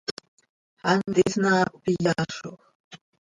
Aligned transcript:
Hant 0.83 1.15
isnaap 1.23 1.83
iyaazoj. 1.91 2.59